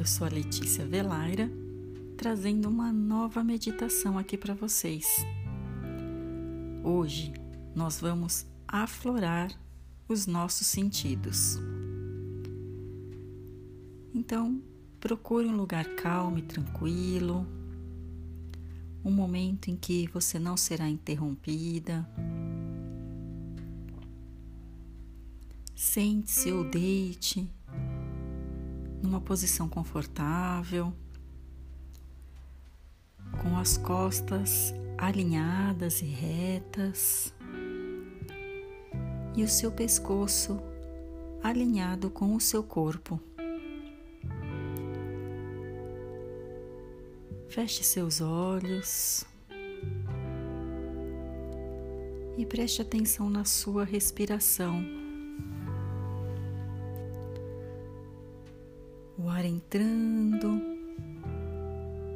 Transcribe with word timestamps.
Eu 0.00 0.06
sou 0.06 0.26
a 0.26 0.30
Letícia 0.30 0.86
Velaira, 0.86 1.52
trazendo 2.16 2.70
uma 2.70 2.90
nova 2.90 3.44
meditação 3.44 4.16
aqui 4.16 4.38
para 4.38 4.54
vocês. 4.54 5.04
Hoje 6.82 7.34
nós 7.74 8.00
vamos 8.00 8.46
aflorar 8.66 9.50
os 10.08 10.26
nossos 10.26 10.68
sentidos. 10.68 11.58
Então, 14.14 14.62
procure 14.98 15.46
um 15.46 15.54
lugar 15.54 15.84
calmo 15.96 16.38
e 16.38 16.42
tranquilo, 16.44 17.46
um 19.04 19.10
momento 19.10 19.70
em 19.70 19.76
que 19.76 20.08
você 20.08 20.38
não 20.38 20.56
será 20.56 20.88
interrompida. 20.88 22.08
Sente-se 25.74 26.50
ou 26.50 26.64
deite 26.64 27.46
numa 29.02 29.20
posição 29.20 29.68
confortável, 29.68 30.92
com 33.42 33.56
as 33.56 33.76
costas 33.78 34.74
alinhadas 34.98 36.02
e 36.02 36.06
retas 36.06 37.34
e 39.34 39.42
o 39.42 39.48
seu 39.48 39.72
pescoço 39.72 40.60
alinhado 41.42 42.10
com 42.10 42.34
o 42.34 42.40
seu 42.40 42.62
corpo. 42.62 43.18
Feche 47.48 47.82
seus 47.82 48.20
olhos 48.20 49.24
e 52.36 52.46
preste 52.46 52.80
atenção 52.80 53.28
na 53.28 53.44
sua 53.44 53.84
respiração. 53.84 54.84
O 59.22 59.28
ar 59.28 59.44
entrando 59.44 60.62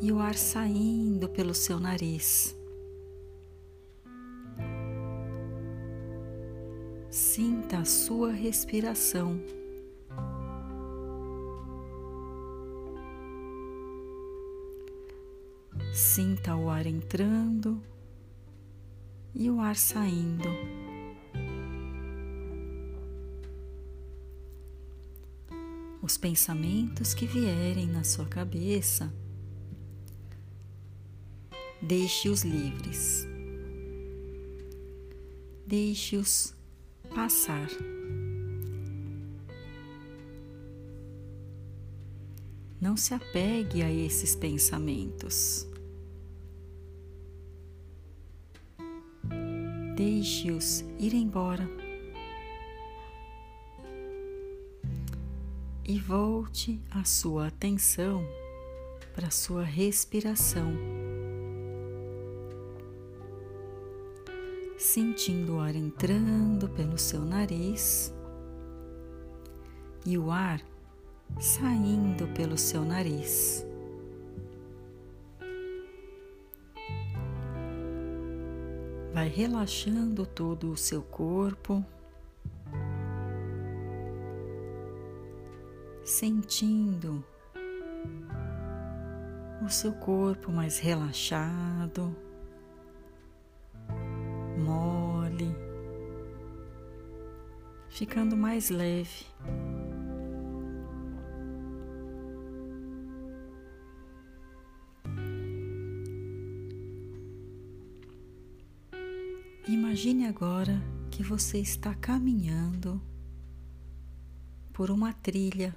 e 0.00 0.10
o 0.10 0.18
ar 0.18 0.34
saindo 0.34 1.28
pelo 1.28 1.52
seu 1.52 1.78
nariz. 1.78 2.56
Sinta 7.10 7.78
a 7.78 7.84
sua 7.84 8.32
respiração. 8.32 9.38
Sinta 15.92 16.56
o 16.56 16.70
ar 16.70 16.86
entrando 16.86 17.82
e 19.34 19.50
o 19.50 19.60
ar 19.60 19.76
saindo. 19.76 20.75
Os 26.06 26.16
pensamentos 26.16 27.12
que 27.12 27.26
vierem 27.26 27.88
na 27.88 28.04
sua 28.04 28.26
cabeça, 28.26 29.12
deixe-os 31.82 32.44
livres. 32.44 33.26
Deixe-os 35.66 36.54
passar. 37.12 37.68
Não 42.80 42.96
se 42.96 43.12
apegue 43.12 43.82
a 43.82 43.90
esses 43.90 44.36
pensamentos. 44.36 45.66
Deixe-os 49.96 50.82
ir 51.00 51.14
embora. 51.14 51.85
E 55.88 56.00
volte 56.00 56.80
a 56.90 57.04
sua 57.04 57.46
atenção 57.46 58.26
para 59.14 59.28
a 59.28 59.30
sua 59.30 59.62
respiração, 59.62 60.72
sentindo 64.76 65.56
o 65.56 65.60
ar 65.60 65.76
entrando 65.76 66.68
pelo 66.70 66.98
seu 66.98 67.20
nariz 67.20 68.12
e 70.04 70.18
o 70.18 70.30
ar 70.30 70.60
saindo 71.38 72.26
pelo 72.34 72.58
seu 72.58 72.84
nariz. 72.84 73.64
Vai 79.14 79.28
relaxando 79.28 80.26
todo 80.26 80.70
o 80.70 80.76
seu 80.76 81.00
corpo. 81.00 81.82
Sentindo 86.06 87.24
o 89.60 89.68
seu 89.68 89.92
corpo 89.92 90.52
mais 90.52 90.78
relaxado, 90.78 92.16
mole, 94.56 95.52
ficando 97.88 98.36
mais 98.36 98.70
leve. 98.70 99.26
Imagine 109.66 110.28
agora 110.28 110.80
que 111.10 111.24
você 111.24 111.58
está 111.58 111.92
caminhando 111.96 113.02
por 114.76 114.90
uma 114.90 115.10
trilha 115.10 115.74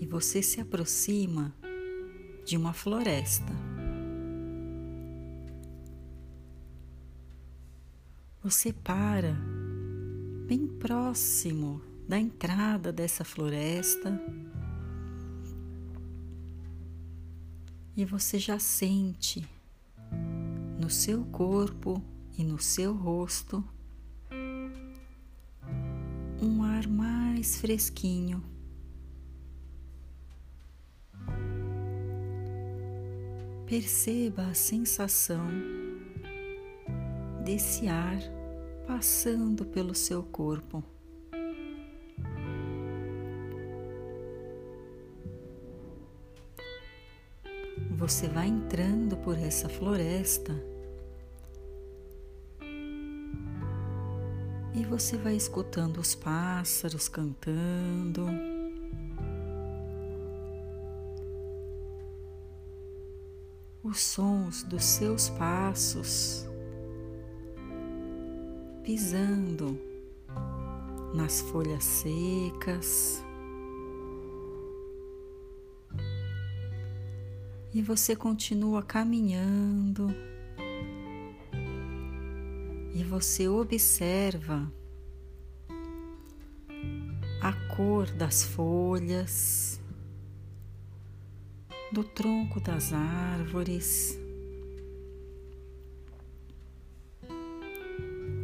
e 0.00 0.04
você 0.04 0.42
se 0.42 0.60
aproxima 0.60 1.54
de 2.44 2.56
uma 2.56 2.72
floresta. 2.72 3.52
Você 8.42 8.72
para 8.72 9.36
bem 10.48 10.66
próximo 10.66 11.80
da 12.08 12.18
entrada 12.18 12.92
dessa 12.92 13.24
floresta 13.24 14.20
e 17.96 18.04
você 18.04 18.40
já 18.40 18.58
sente 18.58 19.48
no 20.80 20.90
seu 20.90 21.24
corpo 21.26 22.02
e 22.36 22.42
no 22.42 22.58
seu 22.58 22.92
rosto 22.92 23.64
ar 26.84 26.88
mais 26.88 27.56
fresquinho. 27.56 28.42
Perceba 33.66 34.42
a 34.46 34.54
sensação 34.54 35.46
desse 37.44 37.88
ar 37.88 38.18
passando 38.86 39.64
pelo 39.64 39.94
seu 39.94 40.22
corpo. 40.22 40.84
Você 47.96 48.28
vai 48.28 48.48
entrando 48.48 49.16
por 49.16 49.38
essa 49.38 49.68
floresta 49.68 50.52
e 54.74 54.84
você 54.84 55.16
vai 55.16 55.36
escutando 55.36 55.98
os 55.98 56.14
pássaros 56.14 57.08
cantando. 57.08 58.26
os 63.84 64.00
sons 64.00 64.62
dos 64.62 64.82
seus 64.82 65.28
passos 65.28 66.46
pisando 68.82 69.78
nas 71.14 71.40
folhas 71.40 71.84
secas. 71.84 73.22
E 77.72 77.82
você 77.82 78.14
continua 78.14 78.82
caminhando 78.82 80.14
você 83.04 83.46
observa 83.48 84.72
a 87.40 87.52
cor 87.76 88.06
das 88.12 88.42
folhas 88.42 89.80
do 91.92 92.02
tronco 92.02 92.58
das 92.58 92.92
árvores, 92.92 94.18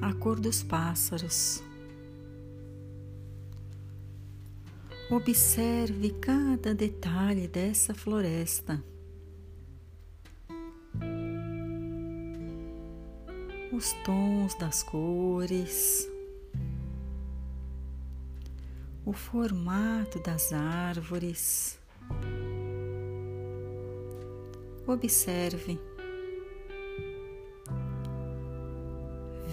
a 0.00 0.12
cor 0.14 0.40
dos 0.40 0.62
pássaros. 0.62 1.62
Observe 5.10 6.10
cada 6.20 6.74
detalhe 6.74 7.46
dessa 7.46 7.94
floresta. 7.94 8.82
Os 13.76 13.92
tons 13.92 14.54
das 14.54 14.82
cores, 14.82 16.10
o 19.04 19.12
formato 19.12 20.18
das 20.18 20.50
árvores. 20.50 21.78
Observe, 24.86 25.78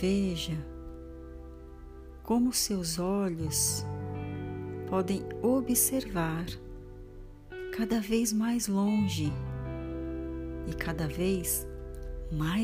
veja 0.00 0.56
como 2.22 2.54
seus 2.54 2.98
olhos 2.98 3.84
podem 4.88 5.22
observar 5.42 6.46
cada 7.76 8.00
vez 8.00 8.32
mais 8.32 8.66
longe 8.66 9.30
e 10.66 10.74
cada 10.74 11.06
vez 11.06 11.66
mais 11.66 11.75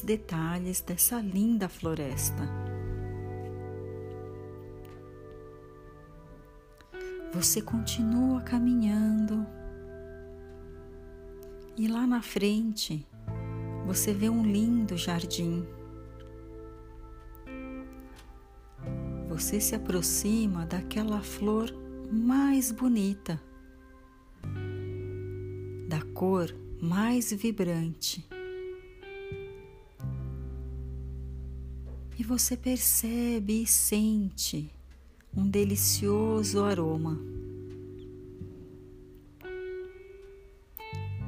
detalhes 0.00 0.80
dessa 0.80 1.20
linda 1.20 1.68
floresta. 1.68 2.42
Você 7.32 7.60
continua 7.60 8.40
caminhando 8.42 9.46
e 11.76 11.88
lá 11.88 12.06
na 12.06 12.22
frente 12.22 13.06
você 13.84 14.14
vê 14.14 14.28
um 14.28 14.44
lindo 14.44 14.96
jardim. 14.96 15.66
Você 19.28 19.60
se 19.60 19.74
aproxima 19.74 20.64
daquela 20.64 21.20
flor 21.20 21.68
mais 22.10 22.70
bonita, 22.70 23.42
da 25.88 26.00
cor 26.14 26.54
mais 26.80 27.32
vibrante. 27.32 28.33
E 32.24 32.26
você 32.26 32.56
percebe 32.56 33.64
e 33.64 33.66
sente 33.66 34.70
um 35.36 35.46
delicioso 35.46 36.64
aroma. 36.64 37.20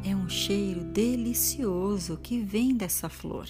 É 0.02 0.16
um 0.16 0.26
cheiro 0.26 0.82
delicioso 0.84 2.16
que 2.16 2.40
vem 2.40 2.74
dessa 2.74 3.10
flor. 3.10 3.46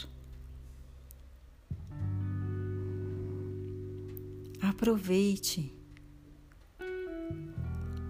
Aproveite, 4.61 5.73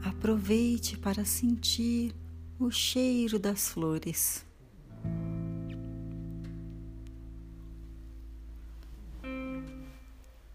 aproveite 0.02 0.96
para 0.96 1.26
sentir 1.26 2.14
o 2.58 2.70
cheiro 2.70 3.38
das 3.38 3.68
flores. 3.68 4.45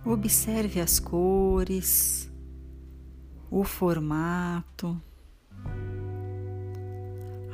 Observe 0.04 0.82
as 0.82 1.00
cores, 1.00 2.32
o 3.52 3.64
formato, 3.64 5.00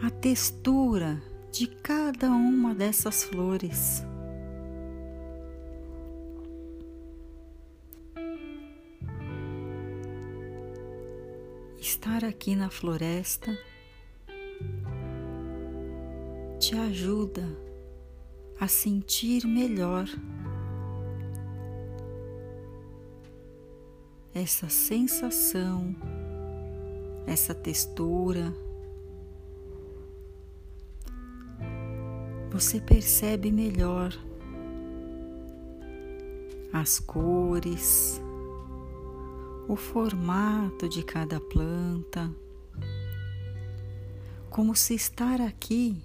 a 0.02 0.10
textura 0.10 1.22
de 1.52 1.68
cada 1.68 2.30
uma 2.30 2.74
dessas 2.74 3.26
flores. 3.26 4.02
Estar 11.78 12.24
aqui 12.24 12.56
na 12.56 12.70
floresta 12.70 13.58
te 16.60 16.78
ajuda 16.78 17.46
a 18.58 18.70
sentir 18.70 19.46
melhor 19.46 20.08
essa 24.38 24.70
sensação, 24.70 25.96
essa 27.26 27.56
textura. 27.56 28.54
Você 32.52 32.80
percebe 32.80 33.52
melhor 33.52 34.14
as 36.72 37.00
cores, 37.00 38.22
o 39.68 39.76
formato 39.76 40.88
de 40.88 41.04
cada 41.04 41.40
planta, 41.40 42.32
como 44.52 44.76
se 44.76 44.94
estar 44.94 45.42
aqui 45.42 46.02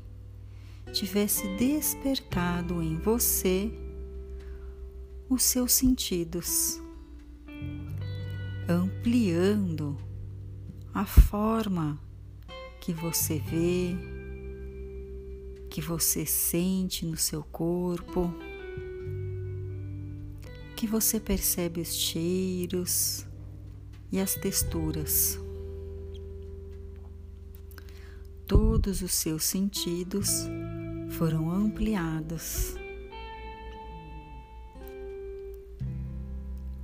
tivesse 0.93 1.47
despertado 1.57 2.83
em 2.83 2.97
você 2.97 3.71
os 5.29 5.43
seus 5.43 5.73
sentidos 5.73 6.82
ampliando 8.69 9.97
a 10.95 11.05
forma 11.05 11.99
que 12.81 12.93
você 12.93 13.39
vê, 13.39 13.97
que 15.71 15.81
você 15.81 16.27
sente 16.27 17.07
no 17.07 17.17
seu 17.17 17.43
corpo, 17.43 18.33
que 20.77 20.87
você 20.87 21.19
percebe 21.19 21.81
os 21.81 21.95
cheiros 21.95 23.27
e 24.11 24.21
as 24.21 24.35
texturas. 24.35 25.39
Todos 28.47 29.01
os 29.01 29.15
seus 29.15 29.45
sentidos 29.45 30.47
foram 31.11 31.51
ampliados 31.51 32.82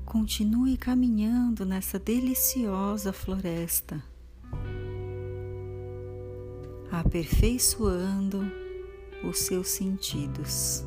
Continue 0.08 0.78
caminhando 0.78 1.66
nessa 1.66 1.99
deliciosa 1.99 3.12
floresta, 3.12 4.02
aperfeiçoando 6.90 8.40
os 9.22 9.40
seus 9.40 9.69
sentidos. 9.69 10.82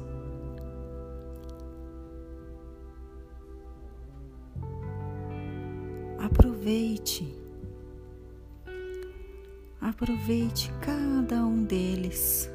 Aproveite, 6.17 7.31
aproveite 9.79 10.71
cada 10.81 11.45
um 11.45 11.63
deles. 11.63 12.49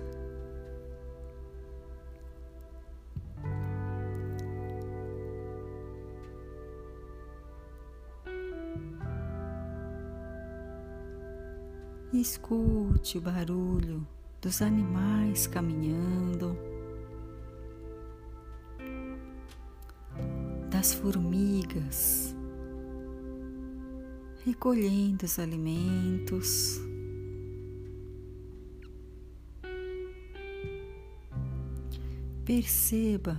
Escute 12.18 13.18
o 13.18 13.20
barulho 13.20 14.06
dos 14.40 14.62
animais 14.62 15.46
caminhando, 15.46 16.56
das 20.70 20.94
formigas 20.94 22.34
recolhendo 24.46 25.26
os 25.26 25.38
alimentos. 25.38 26.80
Perceba 32.46 33.36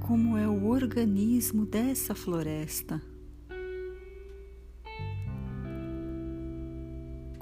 como 0.00 0.36
é 0.36 0.48
o 0.48 0.66
organismo 0.66 1.64
dessa 1.64 2.12
floresta. 2.12 3.00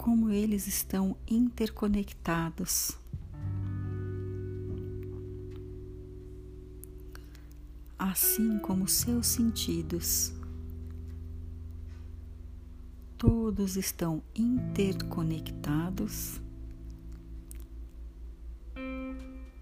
Como 0.08 0.30
eles 0.30 0.66
estão 0.66 1.14
interconectados. 1.28 2.92
Assim 7.98 8.58
como 8.60 8.88
seus 8.88 9.26
sentidos, 9.26 10.32
todos 13.18 13.76
estão 13.76 14.22
interconectados 14.34 16.40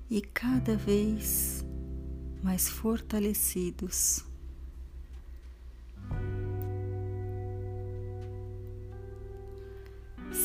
e 0.08 0.20
cada 0.32 0.76
vez 0.76 1.64
mais 2.40 2.68
fortalecidos. 2.68 4.24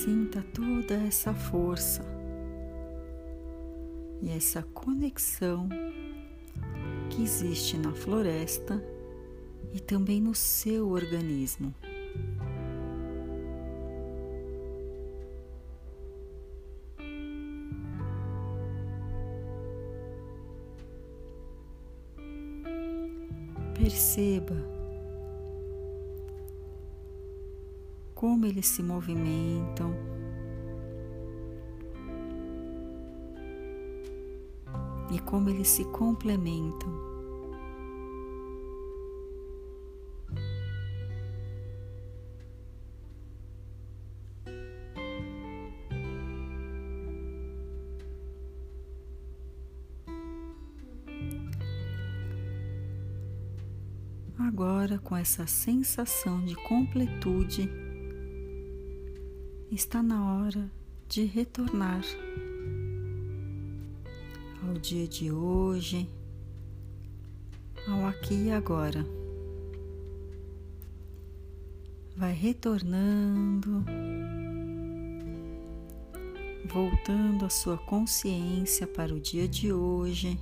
Sinta 0.04 0.44
toda 0.52 0.96
essa 0.96 1.32
força 1.32 2.04
e 4.20 4.32
essa 4.32 4.64
conexão 4.64 5.70
que 7.08 7.22
existe 7.22 7.78
na 7.78 7.94
floresta 7.94 8.84
e 9.72 9.80
também 9.80 10.20
no 10.20 10.34
seu 10.34 10.90
organismo. 10.90 11.72
Perceba 23.76 24.81
como 28.22 28.46
eles 28.46 28.68
se 28.68 28.84
movimentam. 28.84 29.96
E 35.12 35.20
como 35.22 35.50
eles 35.50 35.68
se 35.68 35.84
complementam. 35.86 37.02
Agora, 54.38 55.00
com 55.00 55.18
essa 55.18 55.48
sensação 55.48 56.46
de 56.46 56.54
completude, 56.54 57.91
está 59.72 60.04
na 60.04 60.36
hora 60.36 60.70
de 61.08 61.24
retornar 61.26 62.04
ao 64.68 64.74
dia 64.74 65.08
de 65.08 65.32
hoje, 65.32 66.08
ao 67.88 68.06
aqui 68.06 68.46
e 68.46 68.52
agora. 68.52 69.06
Vai 72.16 72.34
retornando, 72.34 73.84
voltando 76.66 77.46
a 77.46 77.50
sua 77.50 77.78
consciência 77.78 78.86
para 78.86 79.14
o 79.14 79.20
dia 79.20 79.48
de 79.48 79.74
hoje 79.74 80.38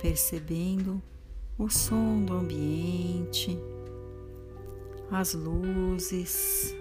percebendo 0.00 1.00
o 1.58 1.68
som 1.68 2.24
do 2.24 2.32
ambiente, 2.32 3.58
as 5.10 5.34
luzes. 5.34 6.74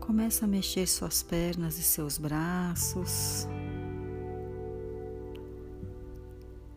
Começa 0.00 0.44
a 0.44 0.48
mexer 0.48 0.86
suas 0.86 1.22
pernas 1.22 1.78
e 1.78 1.82
seus 1.82 2.18
braços, 2.18 3.46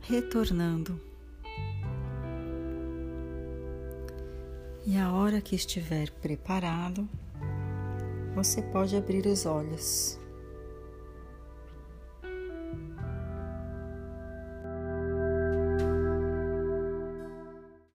retornando. 0.02 1.00
E 4.86 4.98
a 4.98 5.12
hora 5.14 5.42
que 5.42 5.56
estiver 5.56 6.12
preparado, 6.12 7.08
você 8.36 8.62
pode 8.62 8.96
abrir 8.96 9.26
os 9.26 9.46
olhos. 9.46 10.20